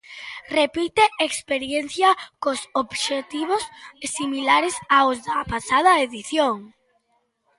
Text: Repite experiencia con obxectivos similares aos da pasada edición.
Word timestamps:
Repite 0.59 1.03
experiencia 1.29 2.09
con 2.43 2.55
obxectivos 2.83 3.63
similares 4.15 4.75
aos 4.97 5.17
da 5.27 5.39
pasada 5.53 5.91
edición. 6.07 6.55